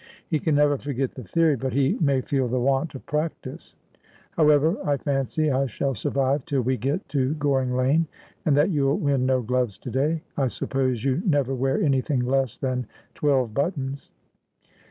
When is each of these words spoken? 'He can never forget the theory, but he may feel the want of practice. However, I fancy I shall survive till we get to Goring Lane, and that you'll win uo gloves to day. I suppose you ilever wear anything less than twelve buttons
'He 0.31 0.39
can 0.39 0.55
never 0.55 0.79
forget 0.79 1.13
the 1.13 1.23
theory, 1.23 1.55
but 1.55 1.73
he 1.73 1.95
may 2.01 2.21
feel 2.21 2.47
the 2.47 2.59
want 2.59 2.95
of 2.95 3.05
practice. 3.05 3.75
However, 4.31 4.75
I 4.83 4.97
fancy 4.97 5.51
I 5.51 5.67
shall 5.67 5.93
survive 5.93 6.43
till 6.45 6.61
we 6.63 6.75
get 6.75 7.07
to 7.09 7.35
Goring 7.35 7.75
Lane, 7.75 8.07
and 8.43 8.57
that 8.57 8.71
you'll 8.71 8.97
win 8.97 9.27
uo 9.27 9.45
gloves 9.45 9.77
to 9.77 9.91
day. 9.91 10.23
I 10.35 10.47
suppose 10.47 11.03
you 11.05 11.21
ilever 11.23 11.53
wear 11.55 11.79
anything 11.79 12.21
less 12.21 12.57
than 12.57 12.87
twelve 13.13 13.53
buttons 13.53 14.09